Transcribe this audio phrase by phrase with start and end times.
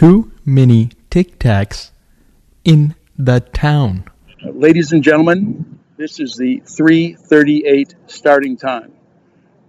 [0.00, 1.90] too many Tic Tacs
[2.64, 4.04] in the town.
[4.42, 8.92] Ladies and gentlemen, this is the 338 starting time.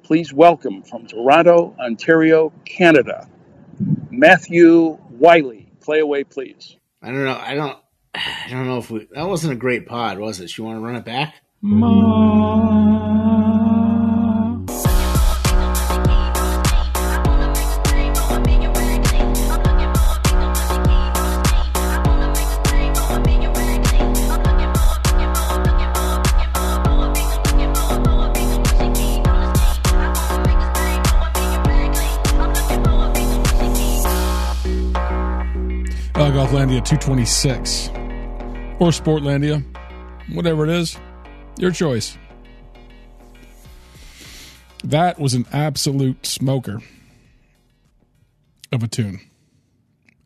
[0.03, 3.27] Please welcome from Toronto, Ontario, Canada,
[4.09, 5.69] Matthew Wiley.
[5.81, 6.77] Play away, please.
[7.01, 7.37] I don't know.
[7.37, 7.77] I don't.
[8.15, 9.09] I don't know if we.
[9.11, 10.57] That wasn't a great pod, was it?
[10.57, 11.35] You want to run it back?
[11.61, 13.40] Uh,
[36.41, 37.89] Golflandia 226
[38.79, 39.63] or Sportlandia,
[40.33, 40.97] whatever it is,
[41.59, 42.17] your choice.
[44.83, 46.81] That was an absolute smoker
[48.71, 49.19] of a tune.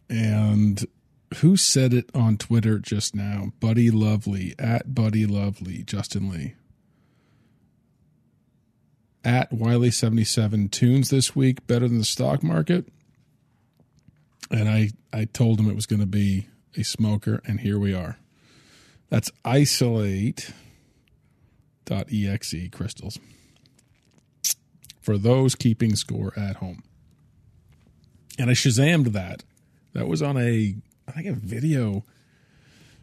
[0.09, 0.85] And
[1.39, 3.52] who said it on Twitter just now?
[3.59, 6.55] Buddy Lovely, at Buddy Lovely, Justin Lee.
[9.25, 12.88] At Wiley77 tunes this week better than the stock market
[14.51, 17.93] and I I told him it was going to be a smoker, and here we
[17.93, 18.17] are.
[19.09, 20.53] That's isolate.exe
[22.71, 23.19] crystals
[25.01, 26.83] for those keeping score at home.
[28.38, 29.43] And I shazammed that.
[29.93, 30.75] That was on a
[31.07, 32.03] I think a video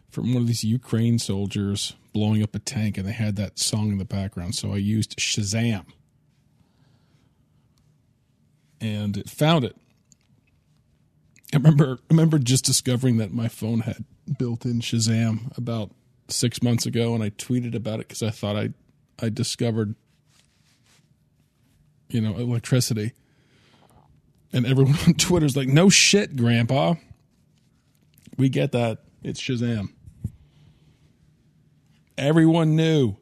[0.09, 3.91] from one of these Ukraine soldiers blowing up a tank, and they had that song
[3.91, 4.53] in the background.
[4.53, 5.85] So I used Shazam,
[8.79, 9.75] and it found it
[11.53, 14.03] I remember I remember just discovering that my phone had
[14.39, 15.91] built-in Shazam about
[16.27, 18.69] six months ago, and I tweeted about it because I thought I
[19.21, 19.95] I discovered
[22.09, 23.13] you know electricity,
[24.51, 26.95] and everyone on Twitter's like, "No shit, Grandpa."
[28.35, 29.89] We get that it's Shazam.
[32.17, 33.15] Everyone knew.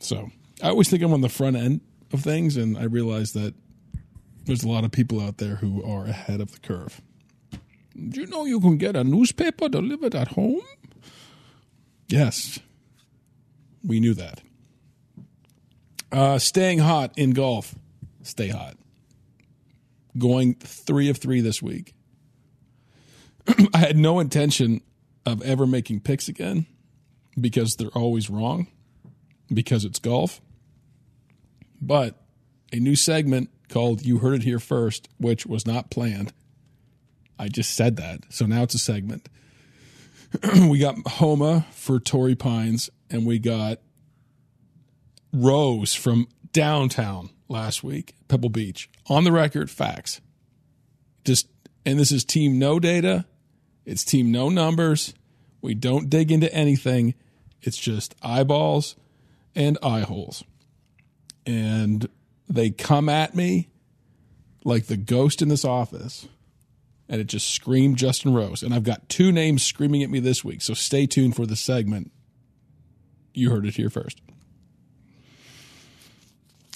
[0.00, 0.30] So
[0.60, 3.54] I always think I'm on the front end of things, and I realize that
[4.44, 7.00] there's a lot of people out there who are ahead of the curve.
[7.96, 10.62] Do you know you can get a newspaper delivered at home?
[12.08, 12.58] Yes,
[13.84, 14.40] we knew that.
[16.10, 17.74] Uh, staying hot in golf.
[18.22, 18.76] Stay hot.
[20.18, 21.94] Going three of three this week.
[23.74, 24.82] I had no intention
[25.24, 26.66] of ever making picks again
[27.40, 28.66] because they're always wrong
[29.52, 30.40] because it's golf.
[31.80, 32.20] But
[32.72, 36.32] a new segment called You Heard It Here First, which was not planned.
[37.38, 38.20] I just said that.
[38.28, 39.28] So now it's a segment.
[40.68, 43.78] we got Homa for Torrey Pines, and we got
[45.32, 48.90] Rose from downtown last week, Pebble Beach.
[49.08, 50.20] On the record, facts.
[51.24, 51.48] Just
[51.86, 53.24] and this is team no data.
[53.84, 55.14] It's team no numbers.
[55.62, 57.14] We don't dig into anything.
[57.62, 58.96] It's just eyeballs
[59.54, 60.44] and eye holes.
[61.46, 62.08] And
[62.52, 63.68] they come at me
[64.64, 66.28] like the ghost in this office
[67.08, 68.62] and it just screamed Justin Rose.
[68.62, 70.62] And I've got two names screaming at me this week.
[70.62, 72.12] So stay tuned for the segment.
[73.34, 74.20] You heard it here first.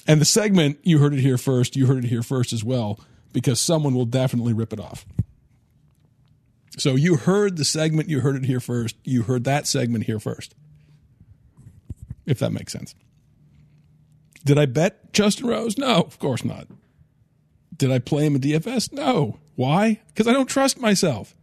[0.07, 2.99] And the segment, you heard it here first, you heard it here first as well,
[3.33, 5.05] because someone will definitely rip it off.
[6.77, 10.19] So you heard the segment, you heard it here first, you heard that segment here
[10.19, 10.55] first.
[12.25, 12.95] If that makes sense.
[14.45, 15.77] Did I bet Justin Rose?
[15.77, 16.67] No, of course not.
[17.75, 18.91] Did I play him in DFS?
[18.91, 19.39] No.
[19.55, 20.01] Why?
[20.07, 21.35] Because I don't trust myself.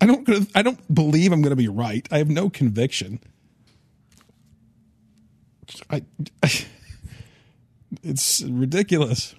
[0.00, 0.28] I don't.
[0.54, 2.06] I don't believe I'm going to be right.
[2.10, 3.20] I have no conviction.
[5.90, 6.02] I,
[6.42, 6.50] I
[8.02, 9.34] it's ridiculous.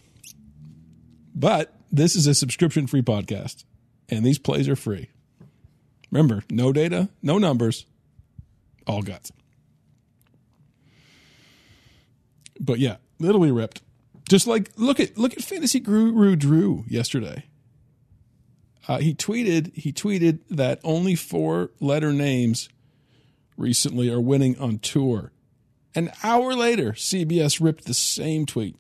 [1.36, 3.66] But this is a subscription free podcast,
[4.10, 5.10] and these plays are free.
[6.12, 7.86] Remember, no data, no numbers,
[8.88, 9.32] all guts.
[12.60, 13.82] But yeah, literally ripped.
[14.30, 17.46] Just like look at look at fantasy guru Drew yesterday.
[18.88, 22.70] Uh, he tweeted he tweeted that only four letter names
[23.58, 25.32] recently are winning on tour.
[25.94, 28.76] An hour later, CBS ripped the same tweet.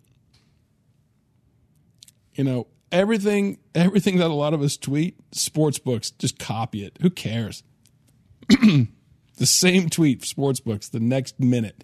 [2.33, 6.97] You know, everything everything that a lot of us tweet, sports books just copy it.
[7.01, 7.63] Who cares?
[8.49, 11.83] the same tweet, sports books, the next minute,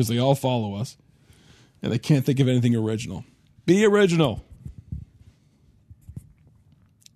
[0.00, 0.96] because they all follow us
[1.82, 3.22] and they can't think of anything original.
[3.66, 4.42] Be original.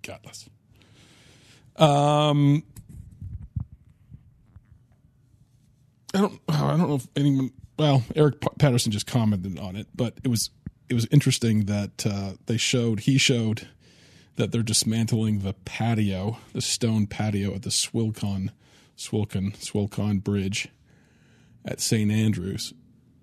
[0.03, 0.47] Godless.
[1.77, 2.61] Um,
[6.13, 6.39] I don't.
[6.47, 7.49] I don't know if anyone.
[7.79, 10.51] Well, Eric Patterson just commented on it, but it was
[10.87, 13.67] it was interesting that uh, they showed he showed
[14.35, 18.51] that they're dismantling the patio, the stone patio at the Swilcan,
[18.95, 20.69] Swilcan, Swilcan Bridge
[21.65, 22.11] at St.
[22.11, 22.73] Andrews,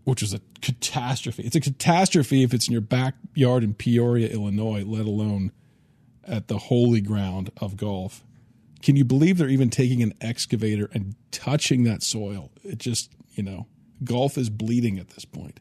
[0.05, 1.45] which is a catastrophe.
[1.45, 5.53] It's a catastrophe if it's in your backyard in Peoria, Illinois, let alone
[6.27, 8.25] at the holy ground of golf.
[8.83, 12.51] Can you believe they're even taking an excavator and touching that soil?
[12.65, 13.67] It just, you know,
[14.03, 15.61] golf is bleeding at this point.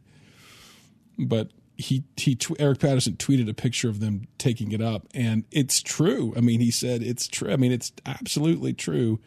[1.20, 5.82] But he he Eric Patterson tweeted a picture of them taking it up, and it's
[5.82, 6.34] true.
[6.38, 7.52] I mean, he said it's true.
[7.52, 9.20] I mean, it's absolutely true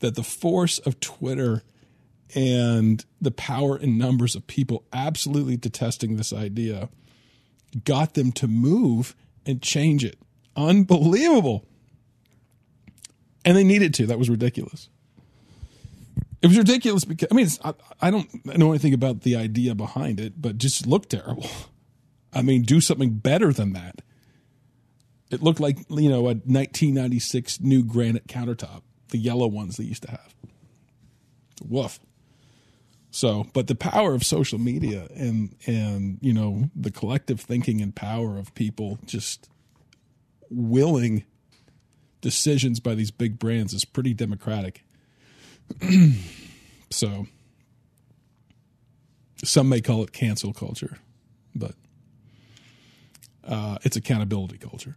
[0.00, 1.62] that the force of Twitter
[2.34, 6.88] and the power and numbers of people absolutely detesting this idea
[7.84, 9.14] got them to move
[9.44, 10.18] and change it.
[10.56, 11.64] Unbelievable.
[13.44, 14.06] And they needed to.
[14.06, 14.88] That was ridiculous.
[16.42, 20.20] It was ridiculous because I mean, I, I don't know anything about the idea behind
[20.20, 21.48] it, but just looked terrible.
[22.32, 24.02] I mean, do something better than that.
[25.30, 30.02] It looked like you know a 1996 new granite countertop, the yellow ones they used
[30.02, 30.34] to have.
[31.64, 31.98] Woof.
[33.10, 37.94] So, but the power of social media and and you know the collective thinking and
[37.94, 39.48] power of people just
[40.50, 41.24] willing
[42.20, 44.84] decisions by these big brands is pretty democratic.
[46.90, 47.26] so,
[49.42, 50.98] some may call it cancel culture,
[51.54, 51.74] but
[53.44, 54.96] uh, it's accountability culture.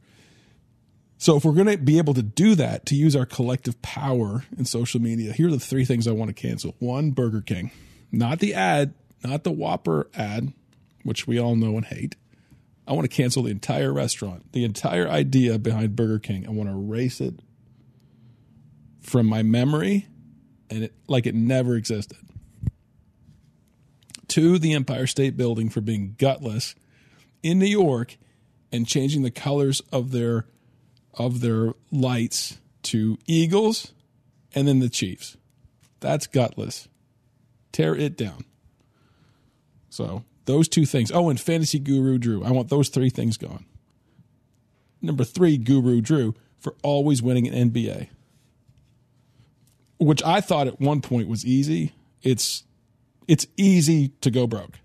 [1.18, 4.46] So, if we're going to be able to do that, to use our collective power
[4.58, 6.76] in social media, here are the three things I want to cancel.
[6.80, 7.72] One, Burger King,
[8.12, 10.54] not the ad, not the Whopper ad,
[11.04, 12.16] which we all know and hate.
[12.88, 16.48] I want to cancel the entire restaurant, the entire idea behind Burger King.
[16.48, 17.40] I want to erase it
[19.02, 20.08] from my memory
[20.70, 22.18] and it, like it never existed.
[24.30, 26.76] To the Empire State Building for being gutless
[27.42, 28.18] in New York
[28.72, 30.46] and changing the colors of their
[31.16, 33.94] of their lights to eagles
[34.54, 35.38] and then the Chiefs.
[36.00, 36.88] That's gutless.
[37.72, 38.46] Tear it down.
[39.90, 41.12] So those two things.
[41.12, 42.44] Oh, and Fantasy Guru Drew.
[42.44, 43.66] I want those three things gone.
[45.02, 48.10] Number three, Guru Drew for always winning an NBA,
[49.98, 51.94] which I thought at one point was easy.
[52.22, 52.64] It's
[53.28, 54.80] it's easy to go broke.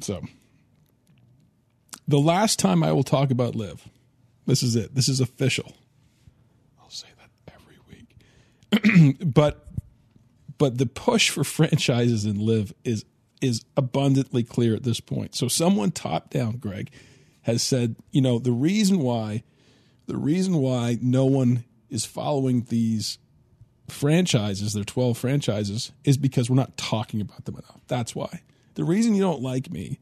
[0.00, 0.22] So,
[2.08, 3.86] the last time I will talk about LIV.
[4.46, 4.94] this is it.
[4.94, 5.74] This is official.
[6.80, 9.16] I'll say that every week.
[9.34, 9.66] but
[10.60, 13.06] but the push for franchises in LIV is
[13.40, 15.34] is abundantly clear at this point.
[15.34, 16.90] So someone top down, Greg,
[17.42, 19.42] has said, you know, the reason why
[20.06, 23.18] the reason why no one is following these
[23.88, 27.80] franchises, their 12 franchises, is because we're not talking about them enough.
[27.88, 28.42] That's why.
[28.74, 29.98] The reason you don't like me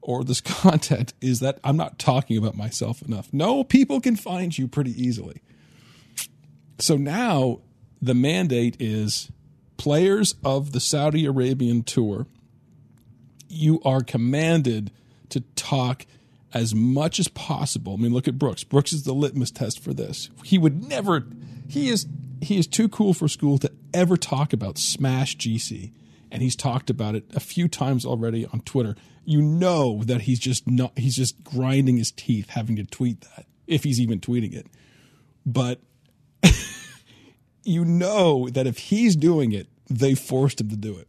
[0.00, 3.28] or this content is that I'm not talking about myself enough.
[3.30, 5.42] No, people can find you pretty easily.
[6.78, 7.60] So now
[8.00, 9.30] the mandate is
[9.76, 12.26] players of the Saudi Arabian tour,
[13.48, 14.90] you are commanded
[15.30, 16.06] to talk
[16.52, 17.94] as much as possible.
[17.94, 18.64] I mean, look at Brooks.
[18.64, 20.30] Brooks is the litmus test for this.
[20.44, 21.26] He would never.
[21.68, 22.06] He is
[22.40, 25.92] he is too cool for school to ever talk about Smash GC,
[26.30, 28.96] and he's talked about it a few times already on Twitter.
[29.24, 30.96] You know that he's just not.
[30.98, 34.66] He's just grinding his teeth having to tweet that if he's even tweeting it.
[35.44, 35.80] But
[37.66, 41.08] you know that if he's doing it, they forced him to do it.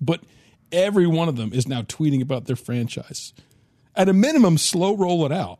[0.00, 0.22] But
[0.72, 3.32] every one of them is now tweeting about their franchise.
[3.94, 5.58] At a minimum, slow roll it out,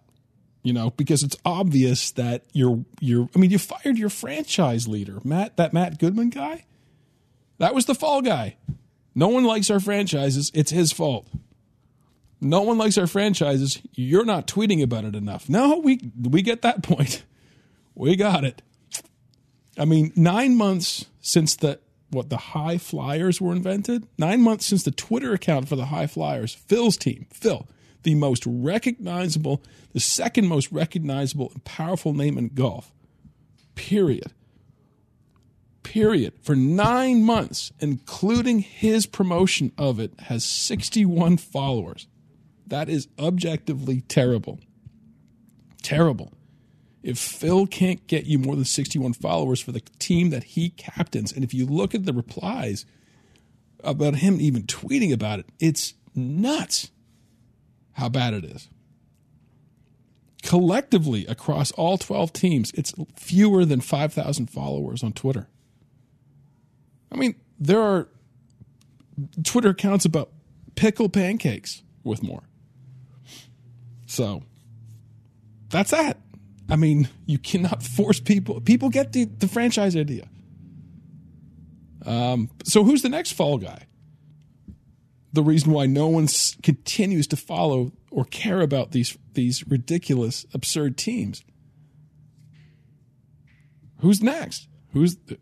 [0.62, 3.28] you know, because it's obvious that you're you're.
[3.34, 6.64] I mean, you fired your franchise leader, Matt, that Matt Goodman guy.
[7.58, 8.56] That was the fall guy.
[9.14, 10.52] No one likes our franchises.
[10.54, 11.26] It's his fault.
[12.40, 13.80] No one likes our franchises.
[13.94, 15.48] You're not tweeting about it enough.
[15.48, 17.24] No, we we get that point.
[17.96, 18.62] We got it.
[19.78, 21.78] I mean, nine months since the
[22.10, 26.06] what the High Flyers were invented, nine months since the Twitter account for the High
[26.06, 27.68] Flyers, Phil's team, Phil,
[28.02, 32.92] the most recognizable, the second most recognizable and powerful name in golf.
[33.74, 34.32] Period.
[35.82, 36.32] Period.
[36.40, 42.06] For nine months, including his promotion of it, has 61 followers.
[42.66, 44.60] That is objectively terrible.
[45.82, 46.32] Terrible
[47.02, 51.32] if Phil can't get you more than 61 followers for the team that he captains,
[51.32, 52.84] and if you look at the replies
[53.84, 56.90] about him even tweeting about it, it's nuts
[57.92, 58.68] how bad it is.
[60.42, 65.48] Collectively, across all 12 teams, it's fewer than 5,000 followers on Twitter.
[67.10, 68.08] I mean, there are
[69.42, 70.30] Twitter accounts about
[70.74, 72.42] pickle pancakes with more.
[74.06, 74.42] So
[75.70, 76.18] that's that.
[76.68, 78.60] I mean, you cannot force people.
[78.60, 80.28] People get the, the franchise idea.
[82.06, 83.86] Um, so who's the next fall guy?
[85.32, 86.28] The reason why no one
[86.62, 91.44] continues to follow or care about these these ridiculous, absurd teams.
[93.98, 94.68] Who's next?
[94.92, 95.38] Who's the,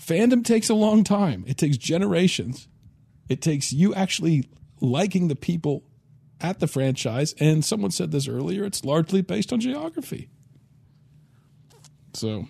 [0.00, 1.44] fandom takes a long time.
[1.46, 2.68] It takes generations.
[3.28, 4.48] It takes you actually
[4.80, 5.82] liking the people
[6.40, 7.34] at the franchise.
[7.38, 8.64] And someone said this earlier.
[8.64, 10.28] It's largely based on geography.
[12.14, 12.48] So,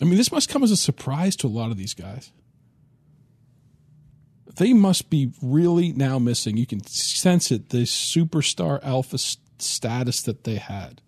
[0.00, 2.32] I mean, this must come as a surprise to a lot of these guys.
[4.56, 6.56] They must be really now missing.
[6.56, 7.68] You can sense it.
[7.68, 11.00] The superstar alpha s- status that they had.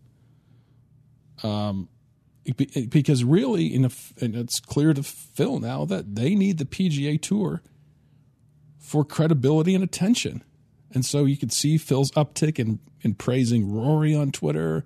[1.42, 1.88] Um,
[2.88, 3.90] because really, in a
[4.20, 7.62] and it's clear to Phil now that they need the PGA Tour
[8.90, 10.42] for credibility and attention.
[10.92, 14.84] And so you could see Phil's uptick in, in praising Rory on Twitter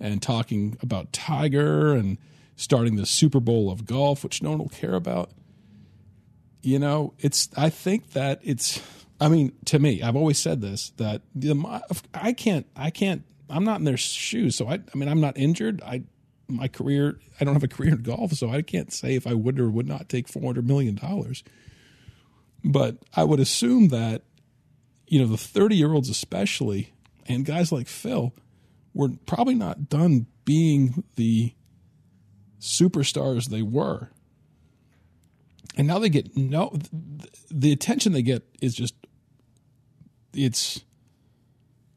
[0.00, 2.16] and talking about Tiger and
[2.56, 5.32] starting the Super Bowl of golf, which no one will care about.
[6.62, 8.80] You know, it's, I think that it's,
[9.20, 11.82] I mean, to me, I've always said this that the,
[12.14, 14.56] I can't, I can't, I'm not in their shoes.
[14.56, 15.82] So I, I mean, I'm not injured.
[15.82, 16.04] I,
[16.48, 19.34] my career, I don't have a career in golf, so I can't say if I
[19.34, 20.98] would or would not take $400 million.
[22.64, 24.22] But I would assume that,
[25.06, 26.92] you know, the 30 year olds, especially,
[27.26, 28.32] and guys like Phil,
[28.94, 31.54] were probably not done being the
[32.60, 34.10] superstars they were.
[35.76, 36.76] And now they get no,
[37.50, 38.94] the attention they get is just,
[40.34, 40.84] it's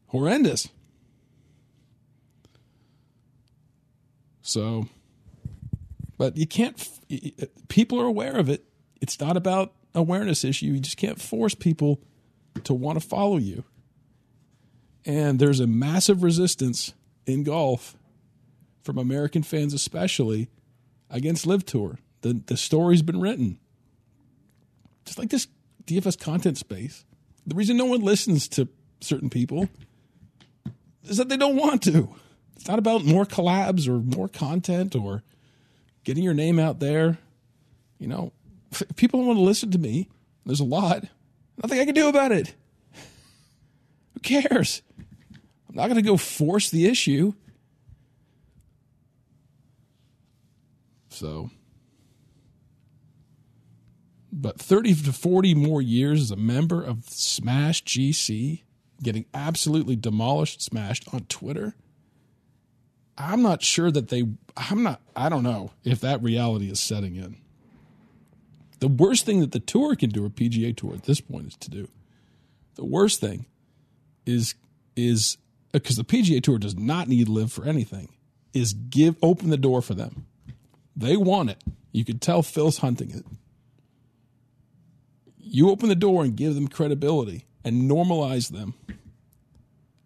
[0.08, 0.68] horrendous.
[4.40, 4.88] So,
[6.16, 6.88] but you can't,
[7.68, 8.64] people are aware of it.
[9.00, 10.66] It's not about awareness issue.
[10.66, 12.00] You just can't force people
[12.64, 13.64] to want to follow you.
[15.04, 16.92] And there's a massive resistance
[17.26, 17.96] in golf
[18.82, 20.48] from American fans, especially
[21.10, 21.98] against LIV Tour.
[22.20, 23.58] The, the story's been written.
[25.04, 25.48] Just like this
[25.86, 27.04] DFS content space.
[27.46, 28.68] The reason no one listens to
[29.00, 29.68] certain people
[31.04, 32.14] is that they don't want to.
[32.56, 35.22] It's not about more collabs or more content or
[36.02, 37.18] getting your name out there.
[37.98, 38.32] You know,
[38.70, 40.08] if people don't want to listen to me,
[40.44, 41.04] there's a lot.
[41.62, 42.54] Nothing I can do about it.
[44.14, 44.82] Who cares?
[45.68, 47.34] I'm not going to go force the issue.
[51.08, 51.50] So,
[54.30, 58.62] but 30 to 40 more years as a member of Smash GC,
[59.02, 61.74] getting absolutely demolished, smashed on Twitter.
[63.16, 64.24] I'm not sure that they,
[64.56, 67.38] I'm not, I don't know if that reality is setting in.
[68.78, 71.56] The worst thing that the tour can do, or PGA Tour at this point, is
[71.56, 71.88] to do.
[72.74, 73.46] The worst thing
[74.26, 74.54] is,
[74.96, 75.38] is
[75.72, 78.10] uh, because the PGA Tour does not need LIV for anything,
[78.52, 80.26] is give, open the door for them.
[80.94, 81.62] They want it.
[81.92, 83.24] You could tell Phil's hunting it.
[85.38, 88.74] You open the door and give them credibility and normalize them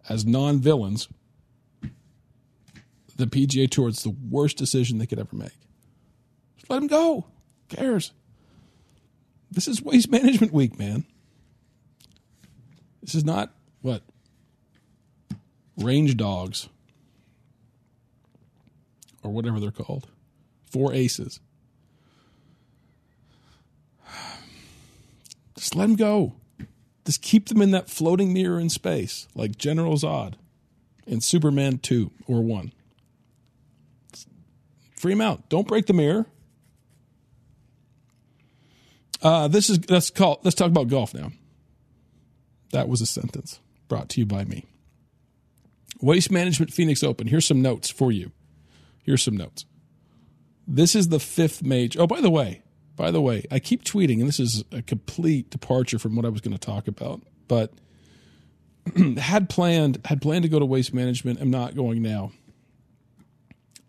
[0.07, 1.07] as non villains
[3.21, 5.57] the PGA Tour is the worst decision they could ever make.
[6.57, 7.25] Just let them go.
[7.69, 8.11] Who cares?
[9.51, 11.03] This is waste management week, man.
[13.01, 14.03] This is not what
[15.77, 16.69] range dogs
[19.23, 20.07] or whatever they're called.
[20.71, 21.39] Four aces.
[25.57, 26.35] Just let them go.
[27.05, 30.35] Just keep them in that floating mirror in space, like General Zod
[31.07, 32.71] in Superman 2 or 1.
[34.95, 35.49] Free them out.
[35.49, 36.27] Don't break the mirror.
[39.21, 41.31] Uh, this is let's call let's talk about golf now.
[42.71, 44.65] That was a sentence brought to you by me.
[46.01, 47.27] Waste Management Phoenix Open.
[47.27, 48.31] Here's some notes for you.
[49.03, 49.65] Here's some notes.
[50.67, 52.01] This is the fifth major.
[52.01, 52.63] Oh, by the way,
[52.95, 56.29] by the way, I keep tweeting, and this is a complete departure from what I
[56.29, 57.21] was going to talk about.
[57.47, 57.73] But
[59.17, 61.39] had planned had planned to go to Waste Management.
[61.41, 62.31] I'm not going now.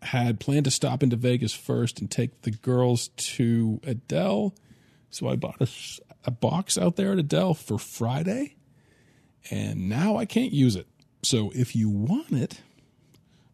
[0.03, 4.55] Had planned to stop into Vegas first and take the girls to Adele.
[5.12, 5.69] So I bought a,
[6.25, 8.57] a box out there at Adele for Friday,
[9.50, 10.88] and now I can't use it.
[11.23, 12.61] So if you want it,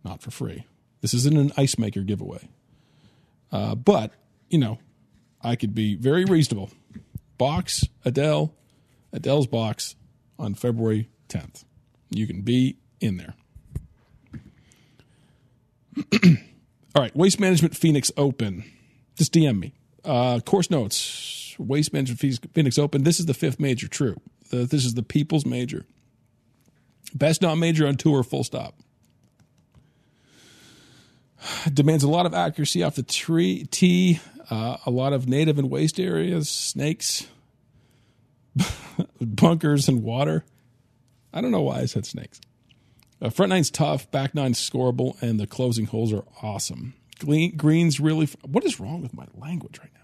[0.05, 0.65] not for free.
[1.01, 2.49] This isn't an ice maker giveaway.
[3.51, 4.13] Uh, but,
[4.49, 4.79] you know,
[5.43, 6.71] I could be very reasonable.
[7.37, 8.55] Box, Adele,
[9.13, 9.97] Adele's box
[10.39, 11.65] on February 10th.
[12.11, 13.35] You can be in there.
[16.95, 18.65] All right, Waste Management Phoenix Open.
[19.17, 19.75] Just DM me.
[20.05, 21.48] Uh, course notes.
[21.59, 23.03] Waste Management Phoenix- Phoenix Open.
[23.05, 24.17] This is the fifth major, true.
[24.51, 25.85] The, this is the People's Major.
[27.15, 28.75] Best non major on tour, full stop.
[31.73, 35.71] Demands a lot of accuracy off the tree, tee, uh, a lot of native and
[35.71, 37.27] waste areas, snakes,
[39.21, 40.45] bunkers, and water.
[41.33, 42.41] I don't know why I said snakes.
[43.21, 46.95] Uh, front nine's tough, back nine's scoreable, and the closing holes are awesome.
[47.19, 48.29] Green, greens really.
[48.47, 49.98] What is wrong with my language right now?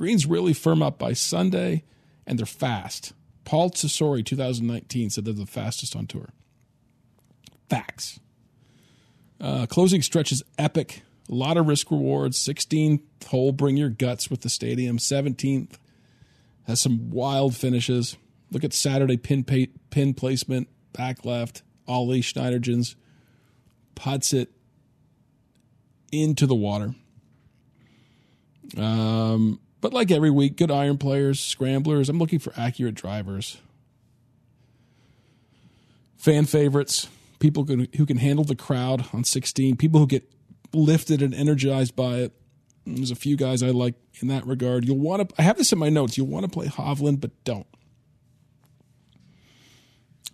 [0.00, 1.84] Greens really firm up by Sunday,
[2.26, 3.12] and they're fast.
[3.44, 6.30] Paul Tesori, 2019, said they're the fastest on tour.
[7.68, 8.18] Facts.
[9.38, 11.02] Uh, closing stretch is epic.
[11.30, 12.38] A lot of risk rewards.
[12.38, 14.96] 16th hole, bring your guts with the stadium.
[14.96, 15.74] 17th
[16.66, 18.16] has some wild finishes.
[18.50, 21.62] Look at Saturday pin pa- pin placement, back left.
[21.86, 22.94] Ollie Schniederjans
[23.94, 24.50] puts it
[26.10, 26.94] into the water.
[28.78, 32.08] Um, but like every week, good iron players, scramblers.
[32.08, 33.58] I'm looking for accurate drivers,
[36.16, 37.08] fan favorites,
[37.38, 40.30] people who can handle the crowd on 16, people who get
[40.72, 42.32] lifted and energized by it.
[42.86, 44.84] There's a few guys I like in that regard.
[44.84, 45.34] You'll want to.
[45.38, 46.16] I have this in my notes.
[46.16, 47.66] You'll want to play Hovland, but don't.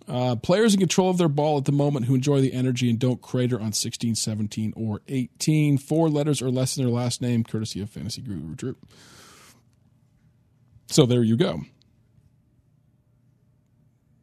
[0.07, 2.97] Uh, players in control of their ball at the moment who enjoy the energy and
[2.97, 5.77] don't crater on 16, 17, or 18.
[5.77, 8.77] Four letters or less in their last name, courtesy of Fantasy Guru Drew.
[10.87, 11.61] So there you go.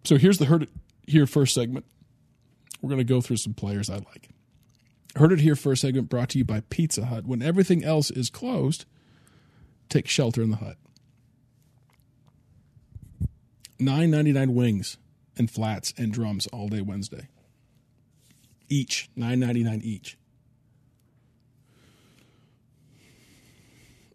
[0.04, 0.70] So here's the Heard It
[1.06, 1.86] Here First segment.
[2.82, 4.28] We're going to go through some players I like.
[5.16, 7.26] Heard It Here First segment brought to you by Pizza Hut.
[7.26, 8.84] When everything else is closed,
[9.88, 10.76] take shelter in the hut.
[13.78, 14.98] Nine ninety nine wings
[15.36, 17.28] and flats and drums all day Wednesday.
[18.68, 20.16] Each nine ninety nine each.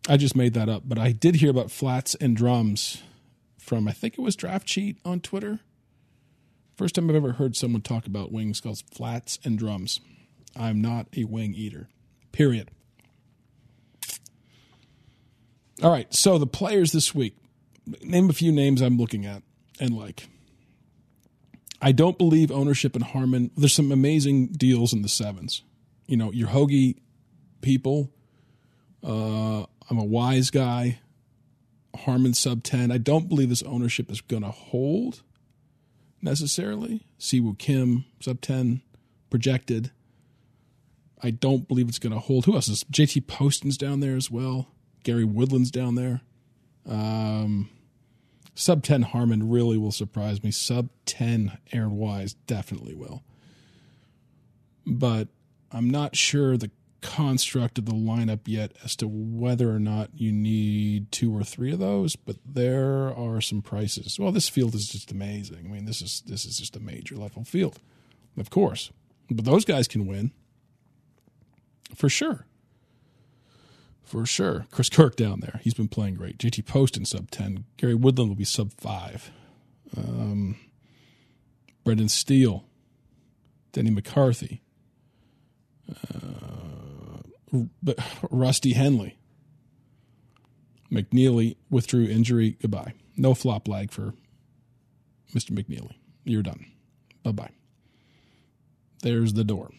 [0.09, 3.03] I just made that up, but I did hear about flats and drums
[3.59, 5.59] from I think it was Draft Cheat on Twitter.
[6.75, 9.99] First time I've ever heard someone talk about wings called flats and drums.
[10.57, 11.89] I'm not a wing eater.
[12.31, 12.71] Period.
[15.84, 17.36] All right, so the players this week.
[18.01, 19.43] Name a few names I'm looking at
[19.79, 20.27] and like.
[21.81, 23.51] I don't believe ownership in Harman.
[23.55, 25.62] There's some amazing deals in the sevens.
[26.07, 26.97] You know, your Hoagie
[27.62, 28.12] people.
[29.03, 30.99] Uh, I'm a wise guy.
[31.95, 32.91] Harman sub 10.
[32.91, 35.23] I don't believe this ownership is going to hold
[36.21, 37.08] necessarily.
[37.19, 38.82] Siwoo Kim sub 10
[39.30, 39.91] projected.
[41.21, 42.45] I don't believe it's going to hold.
[42.45, 44.67] Who else is JT Poston's down there as well?
[45.04, 46.21] Gary Woodland's down there.
[46.88, 47.69] Um,
[48.56, 50.52] sub 10 Harman really will surprise me.
[50.52, 53.23] Sub 10 Aaron Wise definitely will.
[54.86, 55.28] But
[55.71, 60.31] I'm not sure the construct of the lineup yet as to whether or not you
[60.31, 64.19] need two or three of those, but there are some prices.
[64.19, 65.65] Well, this field is just amazing.
[65.65, 67.79] I mean, this is this is just a major level field.
[68.38, 68.91] Of course.
[69.29, 70.31] But those guys can win.
[71.95, 72.45] For sure.
[74.03, 74.65] For sure.
[74.71, 75.59] Chris Kirk down there.
[75.63, 76.38] He's been playing great.
[76.38, 77.65] JT Poston sub 10.
[77.77, 79.31] Gary Woodland will be sub 5.
[79.95, 80.55] Um,
[81.83, 82.65] Brendon Steele.
[83.71, 84.62] Denny McCarthy.
[85.89, 86.68] Uh,
[88.29, 89.17] Rusty Henley.
[90.91, 92.57] McNealy withdrew injury.
[92.62, 92.93] Goodbye.
[93.15, 94.13] No flop lag for
[95.33, 95.51] Mr.
[95.51, 95.95] McNealy.
[96.23, 96.65] You're done.
[97.23, 97.51] Bye bye.
[99.01, 99.71] There's the door.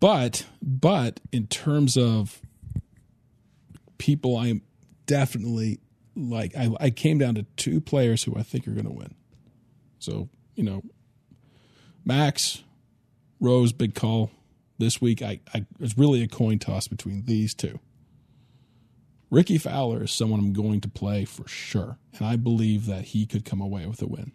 [0.00, 2.40] But but in terms of
[3.98, 4.62] people, I'm
[5.06, 5.80] definitely
[6.16, 9.14] like I, I came down to two players who I think are going to win.
[10.00, 10.82] So you know,
[12.04, 12.62] Max
[13.38, 14.30] Rose, big call
[14.80, 15.22] this week.
[15.22, 17.78] I, I it's really a coin toss between these two.
[19.30, 23.26] Rickie Fowler is someone I'm going to play for sure, and I believe that he
[23.26, 24.32] could come away with a win.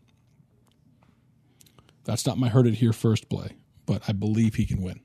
[2.06, 5.02] That's not my heard it here first play, but I believe he can win.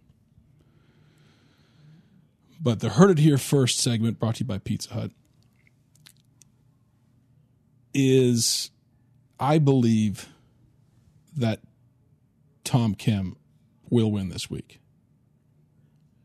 [2.60, 5.10] But the heard it here first segment brought to you by Pizza Hut
[7.94, 8.70] is
[9.40, 10.28] I believe
[11.36, 11.60] that
[12.62, 13.36] Tom Kim
[13.88, 14.78] will win this week.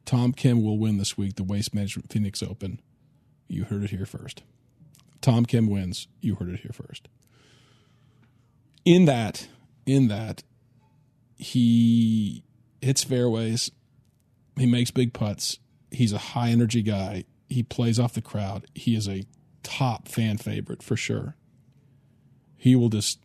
[0.05, 2.79] Tom Kim will win this week the Waste Management Phoenix Open.
[3.47, 4.43] You heard it here first.
[5.21, 6.07] Tom Kim wins.
[6.21, 7.07] You heard it here first.
[8.85, 9.47] In that,
[9.85, 10.43] in that,
[11.35, 12.43] he
[12.81, 13.71] hits fairways.
[14.57, 15.57] He makes big putts.
[15.91, 17.25] He's a high energy guy.
[17.49, 18.67] He plays off the crowd.
[18.75, 19.25] He is a
[19.63, 21.35] top fan favorite for sure.
[22.55, 23.19] He will just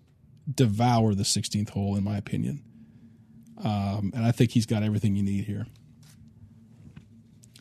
[0.52, 2.62] devour the 16th hole, in my opinion.
[3.62, 5.66] Um, and I think he's got everything you need here.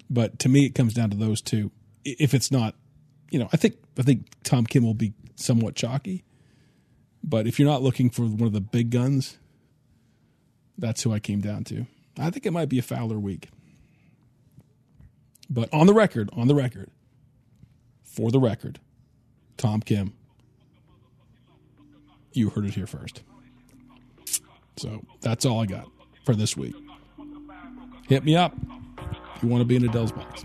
[0.10, 1.72] But to me, it comes down to those two.
[2.04, 2.76] If it's not,
[3.30, 6.24] you know, I think I think Tom Kim will be somewhat chalky.
[7.24, 9.38] But if you're not looking for one of the big guns,
[10.78, 11.86] that's who I came down to.
[12.18, 13.50] I think it might be a Fowler week.
[15.50, 16.90] But on the record, on the record,
[18.04, 18.80] for the record,
[19.58, 20.14] Tom Kim,
[22.34, 23.22] you heard it here first.
[24.78, 25.90] So that's all I got
[26.24, 26.76] for this week.
[28.08, 28.56] Hit me up
[29.44, 30.44] you want to be in Adele's box.